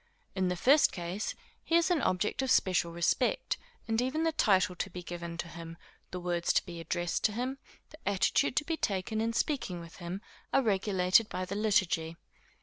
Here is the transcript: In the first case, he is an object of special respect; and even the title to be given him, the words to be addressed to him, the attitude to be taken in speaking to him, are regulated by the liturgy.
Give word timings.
In 0.33 0.47
the 0.47 0.55
first 0.55 0.91
case, 0.91 1.35
he 1.63 1.75
is 1.75 1.91
an 1.91 2.01
object 2.01 2.41
of 2.41 2.49
special 2.49 2.91
respect; 2.91 3.59
and 3.87 4.01
even 4.01 4.23
the 4.23 4.31
title 4.31 4.73
to 4.77 4.89
be 4.89 5.03
given 5.03 5.37
him, 5.37 5.77
the 6.09 6.19
words 6.19 6.51
to 6.53 6.65
be 6.65 6.79
addressed 6.79 7.23
to 7.25 7.31
him, 7.33 7.59
the 7.91 7.99
attitude 8.09 8.55
to 8.55 8.65
be 8.65 8.77
taken 8.77 9.21
in 9.21 9.31
speaking 9.31 9.87
to 9.87 9.95
him, 9.99 10.21
are 10.51 10.63
regulated 10.63 11.29
by 11.29 11.45
the 11.45 11.53
liturgy. 11.53 12.17